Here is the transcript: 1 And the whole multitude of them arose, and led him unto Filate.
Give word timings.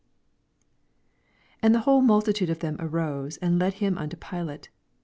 1 1.59 1.59
And 1.61 1.75
the 1.75 1.81
whole 1.81 2.01
multitude 2.01 2.49
of 2.49 2.57
them 2.57 2.75
arose, 2.79 3.37
and 3.37 3.59
led 3.59 3.75
him 3.75 3.99
unto 3.99 4.17
Filate. 4.17 4.69